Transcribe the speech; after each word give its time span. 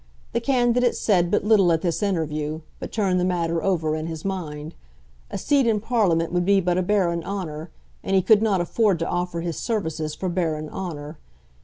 The 0.33 0.41
candidate 0.41 0.95
said 0.95 1.29
but 1.29 1.43
little 1.43 1.71
at 1.71 1.83
this 1.83 2.01
interview, 2.01 2.61
but 2.79 2.91
turned 2.91 3.19
the 3.19 3.23
matter 3.23 3.61
over 3.61 3.95
in 3.95 4.07
his 4.07 4.25
mind. 4.25 4.73
A 5.29 5.37
seat 5.37 5.67
in 5.67 5.79
Parliament 5.79 6.33
would 6.33 6.43
be 6.43 6.59
but 6.59 6.79
a 6.79 6.81
barren 6.81 7.23
honour, 7.23 7.69
and 8.03 8.15
he 8.15 8.23
could 8.23 8.41
not 8.41 8.61
afford 8.61 8.97
to 8.97 9.07
offer 9.07 9.41
his 9.41 9.57
services 9.59 10.15
for 10.15 10.27
barren 10.27 10.69
honour. 10.69 11.19